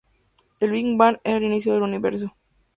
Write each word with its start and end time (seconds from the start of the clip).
El 0.59 0.71
Bigbang 0.71 1.19
era 1.23 1.37
el 1.37 1.43
inicio 1.43 1.73
del 1.75 1.83
universo. 1.83 2.33